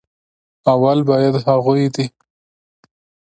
اول 0.71 0.99
بايد 1.07 1.35
هغوي 1.47 1.85
دې 1.95 2.05